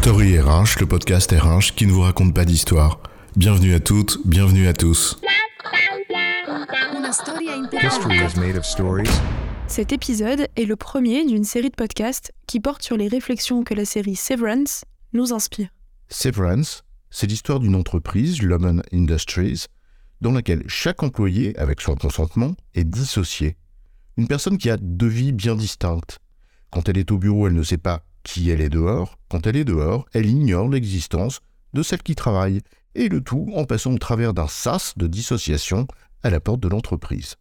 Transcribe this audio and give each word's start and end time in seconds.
Story 0.00 0.38
RH, 0.38 0.78
le 0.78 0.86
podcast 0.86 1.32
RH 1.32 1.74
qui 1.74 1.84
ne 1.84 1.90
vous 1.90 2.02
raconte 2.02 2.32
pas 2.32 2.44
d'histoire. 2.44 3.00
Bienvenue 3.34 3.74
à 3.74 3.80
toutes, 3.80 4.20
bienvenue 4.24 4.68
à 4.68 4.72
tous. 4.72 5.20
Cet 9.66 9.92
épisode 9.92 10.46
est 10.54 10.64
le 10.66 10.76
premier 10.76 11.26
d'une 11.26 11.42
série 11.42 11.70
de 11.70 11.74
podcasts 11.74 12.32
qui 12.46 12.60
porte 12.60 12.82
sur 12.82 12.96
les 12.96 13.08
réflexions 13.08 13.64
que 13.64 13.74
la 13.74 13.84
série 13.84 14.14
Severance 14.14 14.84
nous 15.14 15.32
inspire. 15.32 15.68
Severance, 16.08 16.84
c'est 17.10 17.26
l'histoire 17.26 17.58
d'une 17.58 17.74
entreprise, 17.74 18.40
Lumen 18.40 18.82
Industries, 18.92 19.66
dans 20.20 20.32
laquelle 20.32 20.62
chaque 20.68 21.02
employé, 21.02 21.58
avec 21.58 21.80
son 21.80 21.96
consentement, 21.96 22.54
est 22.74 22.84
dissocié. 22.84 23.56
Une 24.16 24.28
personne 24.28 24.58
qui 24.58 24.70
a 24.70 24.76
deux 24.76 25.08
vies 25.08 25.32
bien 25.32 25.56
distinctes. 25.56 26.20
Quand 26.70 26.88
elle 26.88 26.98
est 26.98 27.10
au 27.10 27.18
bureau, 27.18 27.48
elle 27.48 27.54
ne 27.54 27.62
sait 27.64 27.78
pas 27.78 28.04
qui 28.28 28.50
elle 28.50 28.60
est 28.60 28.68
dehors. 28.68 29.18
Quand 29.30 29.46
elle 29.46 29.56
est 29.56 29.64
dehors, 29.64 30.04
elle 30.12 30.26
ignore 30.26 30.68
l'existence 30.68 31.40
de 31.72 31.82
celle 31.82 32.02
qui 32.02 32.14
travaille. 32.14 32.60
Et 32.94 33.08
le 33.08 33.22
tout 33.22 33.48
en 33.54 33.64
passant 33.64 33.92
au 33.92 33.98
travers 33.98 34.34
d'un 34.34 34.48
sas 34.48 34.92
de 34.98 35.06
dissociation 35.06 35.86
à 36.22 36.28
la 36.28 36.38
porte 36.38 36.60
de 36.60 36.68
l'entreprise. 36.68 37.36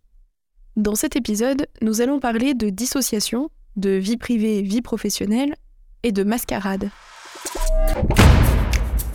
Dans 0.78 0.96
cet 0.96 1.18
épisode, 1.18 1.68
nous 1.82 2.00
allons 2.00 2.20
parler 2.20 2.54
de 2.54 2.70
dissociation, 2.70 3.50
de 3.76 3.90
vie 3.90 4.16
privée, 4.16 4.62
vie 4.62 4.82
professionnelle 4.82 5.56
et 6.04 6.14
de 6.14 6.24
mascarade. 6.24 6.90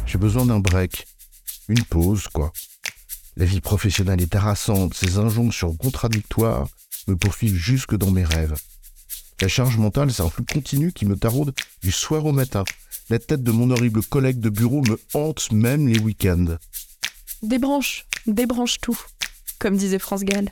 J'ai 0.04 0.18
besoin 0.18 0.44
d'un 0.44 0.60
break. 0.60 1.06
Une 1.68 1.84
pause, 1.84 2.28
quoi. 2.28 2.52
La 3.36 3.46
vie 3.46 3.62
professionnelle 3.62 4.20
est 4.20 4.34
harassante, 4.34 4.92
ces 4.92 5.16
injonctions 5.16 5.74
contradictoires 5.74 6.68
me 7.08 7.16
poursuivent 7.16 7.56
jusque 7.56 7.96
dans 7.96 8.10
mes 8.10 8.24
rêves. 8.24 8.56
La 9.42 9.48
charge 9.48 9.77
mentale, 9.77 10.12
c'est 10.12 10.23
un 10.23 10.30
flux 10.30 10.45
continu 10.45 10.92
qui 10.92 11.05
me 11.05 11.16
taraude 11.16 11.52
du 11.83 11.91
soir 11.91 12.24
au 12.27 12.30
matin. 12.30 12.62
La 13.11 13.19
tête 13.19 13.42
de 13.42 13.50
mon 13.50 13.72
horrible 13.72 14.00
collègue 14.00 14.39
de 14.39 14.48
bureau 14.48 14.83
me 14.83 15.00
hante 15.14 15.50
même 15.50 15.89
les 15.89 15.98
week-ends. 15.98 16.58
Débranche, 17.42 18.06
débranche 18.28 18.78
tout, 18.81 18.97
comme 19.58 19.77
disait 19.77 19.98
France 19.98 20.22
Gall. 20.22 20.48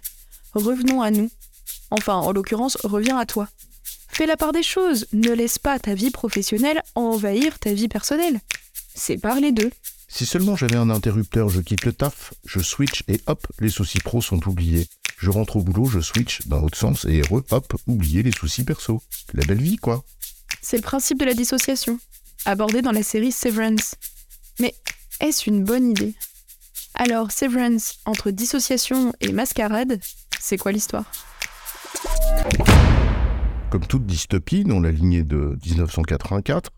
Revenons 0.54 1.02
à 1.02 1.12
nous. 1.12 1.30
Enfin, 1.92 2.14
en 2.14 2.32
l'occurrence, 2.32 2.78
reviens 2.82 3.16
à 3.16 3.26
toi. 3.26 3.48
Fais 4.08 4.26
la 4.26 4.36
part 4.36 4.50
des 4.50 4.64
choses, 4.64 5.06
ne 5.12 5.30
laisse 5.30 5.60
pas 5.60 5.78
ta 5.78 5.94
vie 5.94 6.10
professionnelle 6.10 6.82
envahir 6.96 7.60
ta 7.60 7.72
vie 7.72 7.86
personnelle. 7.86 8.40
Sépare 8.96 9.38
les 9.38 9.52
deux. 9.52 9.70
Si 10.08 10.26
seulement 10.26 10.56
j'avais 10.56 10.74
un 10.74 10.90
interrupteur, 10.90 11.48
je 11.48 11.60
quitte 11.60 11.84
le 11.84 11.92
taf, 11.92 12.34
je 12.44 12.58
switch 12.58 13.04
et 13.06 13.20
hop, 13.28 13.46
les 13.60 13.70
soucis 13.70 14.00
pros 14.00 14.20
sont 14.20 14.48
oubliés. 14.48 14.88
Je 15.20 15.28
rentre 15.28 15.56
au 15.56 15.62
boulot, 15.62 15.84
je 15.84 16.00
switch 16.00 16.46
dans 16.46 16.60
l'autre 16.60 16.78
sens 16.78 17.04
et 17.04 17.20
re, 17.20 17.42
hop, 17.50 17.74
oublier 17.86 18.22
les 18.22 18.32
soucis 18.32 18.64
perso. 18.64 19.02
La 19.34 19.44
belle 19.44 19.60
vie, 19.60 19.76
quoi. 19.76 20.02
C'est 20.62 20.78
le 20.78 20.82
principe 20.82 21.18
de 21.18 21.26
la 21.26 21.34
dissociation, 21.34 22.00
abordé 22.46 22.80
dans 22.80 22.90
la 22.90 23.02
série 23.02 23.30
Severance. 23.30 23.96
Mais 24.60 24.74
est-ce 25.20 25.50
une 25.50 25.62
bonne 25.62 25.90
idée? 25.90 26.14
Alors, 26.94 27.32
Severance, 27.32 27.98
entre 28.06 28.30
dissociation 28.30 29.12
et 29.20 29.32
mascarade, 29.32 30.00
c'est 30.40 30.56
quoi 30.56 30.72
l'histoire? 30.72 31.04
Comme 33.68 33.86
toute 33.86 34.06
dystopie 34.06 34.64
dans 34.64 34.80
la 34.80 34.90
lignée 34.90 35.22
de 35.22 35.58
1984, 35.66 36.70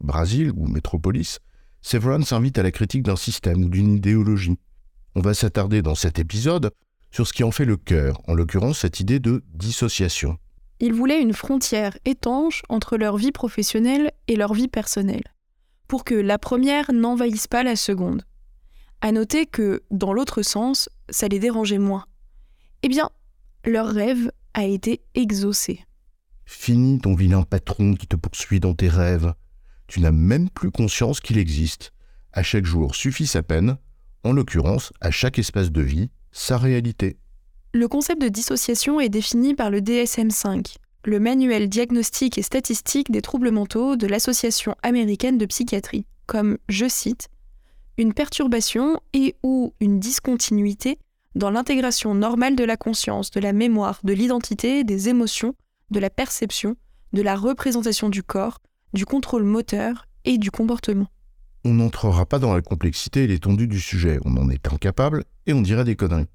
Brésil 0.00 0.52
ou 0.56 0.66
Métropolis, 0.68 1.38
Severance 1.82 2.32
invite 2.32 2.56
à 2.56 2.62
la 2.62 2.70
critique 2.70 3.02
d'un 3.02 3.16
système 3.16 3.62
ou 3.64 3.68
d'une 3.68 3.92
idéologie. 3.94 4.58
On 5.14 5.20
va 5.20 5.34
s'attarder 5.34 5.82
dans 5.82 5.94
cet 5.94 6.18
épisode 6.18 6.72
sur 7.10 7.26
ce 7.26 7.32
qui 7.32 7.44
en 7.44 7.50
fait 7.50 7.64
le 7.64 7.76
cœur, 7.76 8.20
en 8.28 8.34
l'occurrence 8.34 8.80
cette 8.80 9.00
idée 9.00 9.20
de 9.20 9.42
dissociation. 9.54 10.38
Ils 10.80 10.94
voulaient 10.94 11.20
une 11.20 11.34
frontière 11.34 11.98
étanche 12.04 12.62
entre 12.68 12.96
leur 12.96 13.16
vie 13.16 13.32
professionnelle 13.32 14.12
et 14.28 14.36
leur 14.36 14.54
vie 14.54 14.68
personnelle, 14.68 15.24
pour 15.88 16.04
que 16.04 16.14
la 16.14 16.38
première 16.38 16.92
n'envahisse 16.92 17.46
pas 17.46 17.62
la 17.62 17.76
seconde. 17.76 18.24
À 19.02 19.12
noter 19.12 19.46
que, 19.46 19.82
dans 19.90 20.12
l'autre 20.12 20.42
sens, 20.42 20.88
ça 21.08 21.28
les 21.28 21.38
dérangeait 21.38 21.78
moins. 21.78 22.04
Eh 22.82 22.88
bien, 22.88 23.10
leur 23.64 23.88
rêve 23.88 24.30
a 24.54 24.64
été 24.64 25.02
exaucé. 25.14 25.84
Fini 26.46 26.98
ton 26.98 27.14
vilain 27.14 27.42
patron 27.42 27.94
qui 27.94 28.06
te 28.06 28.16
poursuit 28.16 28.60
dans 28.60 28.74
tes 28.74 28.88
rêves. 28.88 29.34
Tu 29.86 30.00
n'as 30.00 30.12
même 30.12 30.48
plus 30.50 30.70
conscience 30.70 31.20
qu'il 31.20 31.38
existe. 31.38 31.92
À 32.32 32.42
chaque 32.42 32.64
jour 32.64 32.94
suffit 32.94 33.26
sa 33.26 33.42
peine, 33.42 33.76
en 34.24 34.32
l'occurrence 34.32 34.92
à 35.00 35.10
chaque 35.10 35.38
espace 35.38 35.70
de 35.70 35.82
vie, 35.82 36.10
sa 36.32 36.56
réalité. 36.56 37.16
Le 37.72 37.88
concept 37.88 38.20
de 38.20 38.28
dissociation 38.28 39.00
est 39.00 39.08
défini 39.08 39.54
par 39.54 39.70
le 39.70 39.80
DSM-5, 39.80 40.76
le 41.04 41.20
manuel 41.20 41.68
diagnostique 41.68 42.36
et 42.38 42.42
statistique 42.42 43.10
des 43.10 43.22
troubles 43.22 43.50
mentaux 43.50 43.96
de 43.96 44.06
l'Association 44.06 44.74
américaine 44.82 45.38
de 45.38 45.46
psychiatrie, 45.46 46.04
comme, 46.26 46.58
je 46.68 46.88
cite, 46.88 47.28
une 47.96 48.12
perturbation 48.12 49.00
et 49.12 49.36
ou 49.42 49.72
une 49.80 50.00
discontinuité 50.00 50.98
dans 51.34 51.50
l'intégration 51.50 52.14
normale 52.14 52.56
de 52.56 52.64
la 52.64 52.76
conscience, 52.76 53.30
de 53.30 53.40
la 53.40 53.52
mémoire, 53.52 54.00
de 54.04 54.12
l'identité, 54.12 54.84
des 54.84 55.08
émotions, 55.08 55.54
de 55.90 56.00
la 56.00 56.10
perception, 56.10 56.76
de 57.12 57.22
la 57.22 57.36
représentation 57.36 58.08
du 58.08 58.22
corps, 58.22 58.58
du 58.94 59.06
contrôle 59.06 59.44
moteur 59.44 60.06
et 60.24 60.38
du 60.38 60.50
comportement. 60.50 61.06
On 61.62 61.74
n'entrera 61.74 62.24
pas 62.24 62.38
dans 62.38 62.54
la 62.54 62.62
complexité 62.62 63.24
et 63.24 63.26
l'étendue 63.26 63.66
du 63.66 63.80
sujet, 63.80 64.18
on 64.24 64.36
en 64.38 64.48
est 64.48 64.72
incapable 64.72 65.24
et 65.46 65.52
on 65.52 65.60
dirait 65.60 65.84
des 65.84 65.94
conneries. 65.94 66.28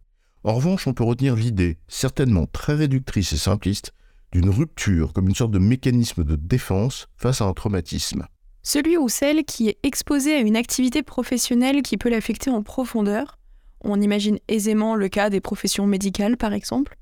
En 0.44 0.54
revanche, 0.54 0.86
on 0.86 0.94
peut 0.94 1.04
retenir 1.04 1.36
l'idée, 1.36 1.80
certainement 1.88 2.46
très 2.46 2.76
réductrice 2.76 3.34
et 3.34 3.38
simpliste, 3.38 3.92
d'une 4.32 4.52
rupture 4.52 5.14
comme 5.14 5.28
une 5.28 5.34
sorte 5.34 5.50
de 5.50 5.58
mécanisme 5.58 6.24
de 6.24 6.36
défense 6.36 7.08
face 7.18 7.42
à 7.42 7.46
un 7.46 7.54
traumatisme. 7.54 8.28
Celui 8.62 8.98
ou 8.98 9.10
celle 9.10 9.46
qui 9.46 9.68
est 9.68 9.80
exposé 9.82 10.36
à 10.36 10.42
une 10.42 10.56
activité 10.56 11.02
professionnelle 11.02 11.82
qui 11.82 11.98
peut 11.98 12.10
l'affecter 12.10 12.52
en 12.52 12.62
profondeur, 12.62 13.40
on 13.82 14.00
imagine 14.00 14.38
aisément 14.48 14.94
le 14.94 15.10
cas 15.10 15.32
des 15.32 15.42
professions 15.42 15.88
médicales 15.88 16.38
par 16.38 16.54
exemple, 16.54 16.98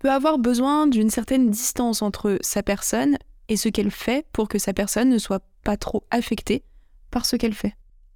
peut 0.00 0.10
avoir 0.10 0.38
besoin 0.38 0.88
d'une 0.88 1.10
certaine 1.10 1.50
distance 1.50 2.02
entre 2.02 2.36
sa 2.40 2.64
personne 2.64 3.16
et 3.48 3.56
ce 3.56 3.68
qu'elle 3.68 3.92
fait 3.92 4.26
pour 4.32 4.48
que 4.48 4.58
sa 4.58 4.72
personne 4.72 5.10
ne 5.10 5.18
soit 5.18 5.44
pas 5.62 5.76
trop 5.76 6.02
affectée 6.10 6.64
par 7.10 7.26
ce 7.26 7.36
qu'elle 7.36 7.54
fait. 7.54 7.74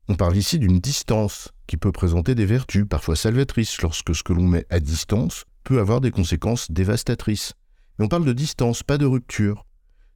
On 0.09 0.15
parle 0.17 0.37
ici 0.37 0.59
d'une 0.59 0.81
distance 0.81 1.51
qui 1.67 1.77
peut 1.77 1.93
présenter 1.93 2.35
des 2.35 2.45
vertus 2.45 2.85
parfois 2.89 3.17
salvatrices 3.17 3.81
lorsque 3.81 4.15
ce 4.15 4.23
que 4.23 4.33
l'on 4.33 4.47
met 4.47 4.67
à 4.69 4.81
distance 4.81 5.45
peut 5.65 5.81
avoir 5.81 6.01
des 6.01 6.11
conséquences 6.11 6.71
dévastatrices. 6.71 7.55
Mais 7.99 8.05
on 8.05 8.09
parle 8.09 8.27
de 8.27 8.33
distance, 8.33 8.83
pas 8.83 8.99
de 8.99 9.07
rupture. 9.07 9.65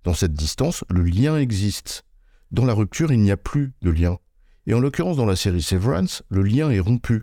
Dans 0.05 0.15
cette 0.15 0.35
distance, 0.35 0.85
le 0.91 1.03
lien 1.03 1.39
existe. 1.39 2.05
Dans 2.51 2.65
la 2.65 2.75
rupture, 2.75 3.13
il 3.13 3.21
n'y 3.21 3.31
a 3.31 3.37
plus 3.37 3.73
de 3.83 3.91
lien. 3.91 4.19
Et 4.67 4.75
en 4.75 4.81
l'occurrence, 4.81 5.17
dans 5.17 5.27
la 5.27 5.37
série 5.37 5.63
Severance, 5.63 6.23
le 6.29 6.43
lien 6.43 6.71
est 6.71 6.81
rompu. 6.81 7.23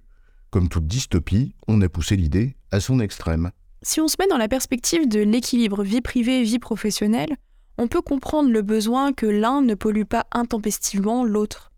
Comme 0.49 0.69
toute 0.69 0.87
dystopie, 0.87 1.53
on 1.67 1.81
a 1.81 1.89
poussé 1.89 2.15
l'idée 2.15 2.55
à 2.71 2.79
son 2.79 2.99
extrême. 2.99 3.51
Si 3.83 4.01
on 4.01 4.07
se 4.07 4.15
met 4.19 4.27
dans 4.27 4.37
la 4.37 4.47
perspective 4.47 5.07
de 5.07 5.19
l'équilibre 5.19 5.83
vie 5.83 6.01
privée-vie 6.01 6.57
professionnelle, 6.57 7.35
on 7.77 7.87
peut 7.87 8.01
comprendre 8.01 8.49
le 8.49 8.61
besoin 8.61 9.13
que 9.13 9.25
l'un 9.25 9.61
ne 9.61 9.75
pollue 9.75 10.03
pas 10.03 10.25
intempestivement 10.31 11.23
l'autre. 11.23 11.71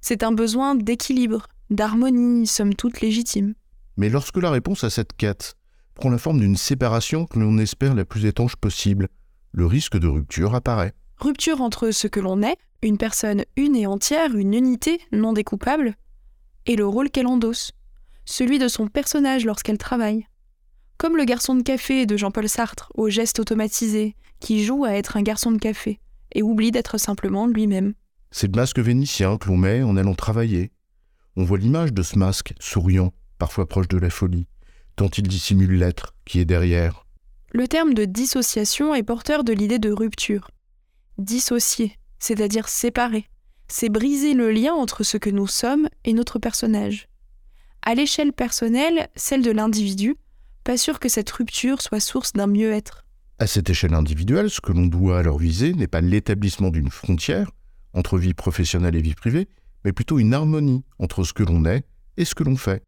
C'est 0.00 0.22
un 0.22 0.32
besoin 0.32 0.74
d'équilibre, 0.74 1.46
d'harmonie, 1.70 2.46
somme 2.46 2.74
toute 2.74 3.00
légitime. 3.00 3.54
Mais 3.96 4.08
lorsque 4.08 4.36
la 4.36 4.50
réponse 4.50 4.84
à 4.84 4.90
cette 4.90 5.12
quête 5.16 5.54
prend 5.94 6.10
la 6.10 6.18
forme 6.18 6.40
d'une 6.40 6.56
séparation 6.56 7.26
que 7.26 7.38
l'on 7.38 7.58
espère 7.58 7.94
la 7.94 8.04
plus 8.04 8.24
étanche 8.24 8.56
possible, 8.56 9.08
le 9.52 9.66
risque 9.66 9.98
de 9.98 10.06
rupture 10.06 10.54
apparaît. 10.54 10.94
Rupture 11.18 11.60
entre 11.60 11.90
ce 11.90 12.06
que 12.06 12.20
l'on 12.20 12.42
est, 12.42 12.56
une 12.82 12.98
personne 12.98 13.44
une 13.56 13.74
et 13.74 13.86
entière, 13.86 14.36
une 14.36 14.54
unité 14.54 15.00
non 15.10 15.32
découpable, 15.32 15.94
et 16.66 16.76
le 16.76 16.86
rôle 16.86 17.10
qu'elle 17.10 17.26
endosse, 17.26 17.72
celui 18.24 18.58
de 18.58 18.68
son 18.68 18.86
personnage 18.86 19.44
lorsqu'elle 19.44 19.78
travaille. 19.78 20.26
Comme 20.98 21.16
le 21.16 21.24
garçon 21.24 21.54
de 21.54 21.62
café 21.62 22.06
de 22.06 22.16
Jean-Paul 22.16 22.48
Sartre, 22.48 22.90
au 22.96 23.08
geste 23.08 23.38
automatisé, 23.38 24.16
qui 24.40 24.64
joue 24.64 24.84
à 24.84 24.94
être 24.94 25.16
un 25.16 25.22
garçon 25.22 25.52
de 25.52 25.58
café, 25.58 26.00
et 26.34 26.42
oublie 26.42 26.72
d'être 26.72 26.98
simplement 26.98 27.46
lui-même. 27.46 27.94
C'est 28.32 28.48
le 28.52 28.56
masque 28.56 28.80
vénitien 28.80 29.38
que 29.38 29.46
l'on 29.46 29.56
met 29.56 29.84
en 29.84 29.96
allant 29.96 30.14
travailler. 30.14 30.72
On 31.36 31.44
voit 31.44 31.58
l'image 31.58 31.92
de 31.92 32.02
ce 32.02 32.18
masque, 32.18 32.52
souriant, 32.58 33.12
parfois 33.38 33.68
proche 33.68 33.86
de 33.86 33.96
la 33.96 34.10
folie, 34.10 34.48
tant 34.96 35.08
il 35.16 35.22
dissimule 35.22 35.78
l'être 35.78 36.16
qui 36.24 36.40
est 36.40 36.44
derrière. 36.44 37.06
Le 37.52 37.68
terme 37.68 37.94
de 37.94 38.04
dissociation 38.04 38.92
est 38.92 39.04
porteur 39.04 39.44
de 39.44 39.52
l'idée 39.52 39.78
de 39.78 39.92
rupture. 39.92 40.50
Dissocier, 41.16 41.96
c'est-à-dire 42.18 42.68
séparer, 42.68 43.28
c'est 43.68 43.88
briser 43.88 44.34
le 44.34 44.50
lien 44.50 44.74
entre 44.74 45.04
ce 45.04 45.16
que 45.16 45.30
nous 45.30 45.46
sommes 45.46 45.88
et 46.04 46.12
notre 46.12 46.40
personnage. 46.40 47.08
À 47.82 47.94
l'échelle 47.94 48.32
personnelle, 48.32 49.08
celle 49.14 49.42
de 49.42 49.52
l'individu, 49.52 50.16
pas 50.68 50.76
sûr 50.76 51.00
que 51.00 51.08
cette 51.08 51.30
rupture 51.30 51.80
soit 51.80 51.98
source 51.98 52.34
d'un 52.34 52.46
mieux-être. 52.46 53.06
À 53.38 53.46
cette 53.46 53.70
échelle 53.70 53.94
individuelle, 53.94 54.50
ce 54.50 54.60
que 54.60 54.72
l'on 54.72 54.84
doit 54.84 55.18
alors 55.18 55.38
viser 55.38 55.72
n'est 55.72 55.86
pas 55.86 56.02
l'établissement 56.02 56.68
d'une 56.68 56.90
frontière 56.90 57.50
entre 57.94 58.18
vie 58.18 58.34
professionnelle 58.34 58.94
et 58.94 59.00
vie 59.00 59.14
privée, 59.14 59.48
mais 59.82 59.94
plutôt 59.94 60.18
une 60.18 60.34
harmonie 60.34 60.84
entre 60.98 61.24
ce 61.24 61.32
que 61.32 61.42
l'on 61.42 61.64
est 61.64 61.86
et 62.18 62.26
ce 62.26 62.34
que 62.34 62.44
l'on 62.44 62.56
fait. 62.56 62.82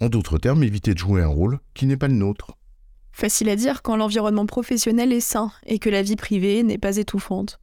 En 0.00 0.08
d'autres 0.08 0.38
termes, 0.38 0.62
éviter 0.62 0.94
de 0.94 0.98
jouer 0.98 1.20
un 1.20 1.28
rôle 1.28 1.58
qui 1.74 1.84
n'est 1.84 1.98
pas 1.98 2.08
le 2.08 2.14
nôtre. 2.14 2.56
Facile 3.12 3.50
à 3.50 3.56
dire 3.56 3.82
quand 3.82 3.96
l'environnement 3.96 4.46
professionnel 4.46 5.12
est 5.12 5.20
sain 5.20 5.52
et 5.66 5.78
que 5.78 5.90
la 5.90 6.00
vie 6.00 6.16
privée 6.16 6.62
n'est 6.62 6.78
pas 6.78 6.96
étouffante. 6.96 7.60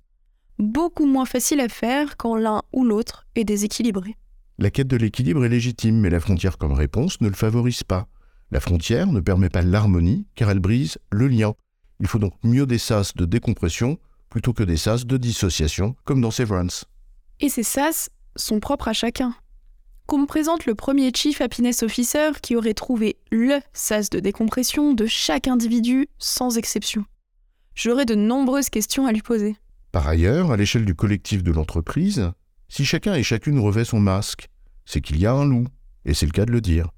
beaucoup 0.60 1.08
moins 1.08 1.26
facile 1.26 1.62
à 1.62 1.68
faire 1.68 2.16
quand 2.18 2.36
l'un 2.36 2.62
ou 2.74 2.86
l'autre 2.86 3.26
est 3.34 3.44
déséquilibré. 3.44 4.18
La 4.60 4.70
quête 4.70 4.88
de 4.88 4.98
l'équilibre 4.98 5.44
est 5.44 5.50
légitime, 5.50 6.00
mais 6.00 6.12
la 6.12 6.20
frontière 6.20 6.60
comme 6.60 6.74
réponse 6.74 7.20
ne 7.22 7.28
le 7.28 7.34
favorise 7.34 7.82
pas. 7.82 8.08
La 8.54 8.60
frontière 8.60 9.08
ne 9.08 9.20
permet 9.20 9.50
pas 9.50 9.64
l'harmonie 9.64 10.28
car 10.36 10.52
elle 10.52 10.60
brise 10.60 11.00
le 11.12 11.28
lien. 11.28 11.56
Il 12.00 12.06
faut 12.06 12.20
donc 12.20 12.34
mieux 12.44 12.68
des 12.68 12.78
sas 12.78 13.16
de 13.16 13.26
décompression 13.26 13.98
plutôt 14.30 14.54
que 14.54 14.62
des 14.62 14.78
sas 14.78 15.08
de 15.08 15.18
dissociation, 15.18 15.96
comme 16.04 16.22
dans 16.22 16.30
Severance. 16.30 16.86
Et 17.40 17.50
ces 17.50 17.64
sas 17.64 18.12
sont 18.36 18.60
propres 18.60 18.90
à 18.90 18.94
chacun. 18.94 19.34
Qu'on 20.06 20.20
me 20.20 20.28
présente 20.28 20.68
le 20.68 20.76
premier 20.76 21.12
Chief 21.16 21.42
Happiness 21.42 21.82
Officer 21.82 22.30
qui 22.44 22.56
aurait 22.56 22.76
trouvé 22.76 23.18
le 23.32 23.60
sas 23.74 24.12
de 24.12 24.20
décompression 24.20 24.94
de 24.94 25.08
chaque 25.08 25.48
individu 25.48 26.08
sans 26.20 26.60
exception. 26.60 27.06
J'aurais 27.74 28.06
de 28.06 28.14
nombreuses 28.14 28.70
questions 28.70 29.08
à 29.08 29.12
lui 29.12 29.24
poser. 29.24 29.56
Par 29.92 30.08
ailleurs, 30.08 30.52
à 30.52 30.58
l'échelle 30.58 30.86
du 30.86 30.94
collectif 30.94 31.42
de 31.42 31.52
l'entreprise, 31.52 32.30
si 32.70 32.86
chacun 32.86 33.16
et 33.16 33.24
chacune 33.24 33.58
revêt 33.58 33.84
son 33.84 34.00
masque, 34.00 34.48
c'est 34.86 35.02
qu'il 35.02 35.18
y 35.20 35.26
a 35.26 35.34
un 35.34 35.46
loup, 35.46 35.66
et 36.06 36.14
c'est 36.14 36.28
le 36.28 36.32
cas 36.32 36.46
de 36.46 36.52
le 36.52 36.62
dire. 36.62 36.90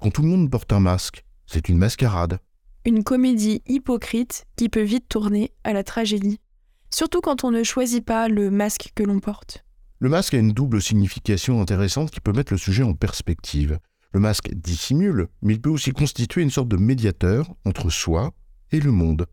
Quand 0.00 0.10
tout 0.10 0.22
le 0.22 0.28
monde 0.28 0.50
porte 0.50 0.72
un 0.72 0.80
masque, 0.80 1.24
c'est 1.46 1.68
une 1.68 1.76
mascarade. 1.76 2.38
Une 2.86 3.04
comédie 3.04 3.60
hypocrite 3.66 4.46
qui 4.56 4.70
peut 4.70 4.80
vite 4.80 5.10
tourner 5.10 5.52
à 5.62 5.74
la 5.74 5.84
tragédie. 5.84 6.40
Surtout 6.90 7.20
quand 7.20 7.44
on 7.44 7.50
ne 7.50 7.62
choisit 7.62 8.02
pas 8.02 8.28
le 8.28 8.50
masque 8.50 8.92
que 8.94 9.02
l'on 9.02 9.20
porte. 9.20 9.62
Le 9.98 10.08
masque 10.08 10.32
a 10.32 10.38
une 10.38 10.52
double 10.52 10.80
signification 10.80 11.60
intéressante 11.60 12.10
qui 12.10 12.20
peut 12.20 12.32
mettre 12.32 12.54
le 12.54 12.58
sujet 12.58 12.82
en 12.82 12.94
perspective. 12.94 13.78
Le 14.14 14.20
masque 14.20 14.50
dissimule, 14.54 15.28
mais 15.42 15.52
il 15.52 15.60
peut 15.60 15.68
aussi 15.68 15.90
constituer 15.90 16.40
une 16.40 16.50
sorte 16.50 16.68
de 16.68 16.78
médiateur 16.78 17.54
entre 17.66 17.90
soi 17.90 18.32
et 18.72 18.80
le 18.80 18.92
monde. 18.92 19.26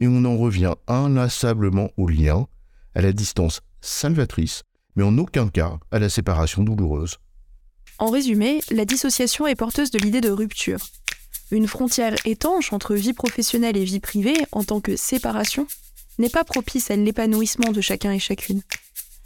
Et 0.00 0.08
on 0.08 0.26
en 0.26 0.36
revient 0.36 0.74
inlassablement 0.88 1.88
au 1.96 2.06
lien, 2.06 2.46
à 2.94 3.00
la 3.00 3.14
distance 3.14 3.62
salvatrice, 3.80 4.62
mais 4.94 5.04
en 5.04 5.16
aucun 5.16 5.48
cas 5.48 5.78
à 5.90 5.98
la 5.98 6.10
séparation 6.10 6.62
douloureuse. 6.62 7.16
En 7.98 8.10
résumé, 8.10 8.60
la 8.70 8.84
dissociation 8.84 9.46
est 9.46 9.54
porteuse 9.54 9.90
de 9.90 9.98
l'idée 9.98 10.20
de 10.20 10.30
rupture. 10.30 10.78
Une 11.50 11.68
frontière 11.68 12.14
étanche 12.24 12.72
entre 12.72 12.94
vie 12.94 13.12
professionnelle 13.12 13.76
et 13.76 13.84
vie 13.84 14.00
privée, 14.00 14.36
en 14.52 14.64
tant 14.64 14.80
que 14.80 14.96
séparation, 14.96 15.66
n'est 16.18 16.28
pas 16.28 16.44
propice 16.44 16.90
à 16.90 16.96
l'épanouissement 16.96 17.72
de 17.72 17.80
chacun 17.80 18.12
et 18.12 18.18
chacune 18.18 18.62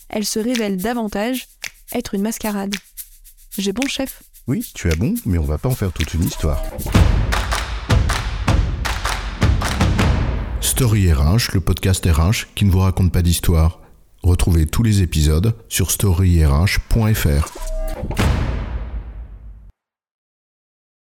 elle 0.09 0.25
se 0.25 0.39
révèle 0.39 0.77
davantage 0.77 1.47
être 1.93 2.15
une 2.15 2.23
mascarade. 2.23 2.75
J'ai 3.59 3.73
bon 3.73 3.87
chef? 3.87 4.23
Oui, 4.47 4.65
tu 4.75 4.91
as 4.91 4.97
bon, 4.97 5.15
mais 5.25 5.39
on 5.39 5.45
va 5.45 5.59
pas 5.59 5.69
en 5.69 5.75
faire 5.75 5.93
toute 5.93 6.15
une 6.15 6.25
histoire. 6.25 6.63
Story 10.61 11.13
RH, 11.13 11.55
le 11.55 11.61
podcast 11.61 12.05
RH 12.05 12.55
qui 12.55 12.65
ne 12.65 12.71
vous 12.71 12.81
raconte 12.81 13.13
pas 13.13 13.23
d'histoire. 13.23 13.81
Retrouvez 14.23 14.67
tous 14.67 14.83
les 14.83 15.03
épisodes 15.03 15.55
sur 15.69 15.91
storyrh.fr. 15.91 17.53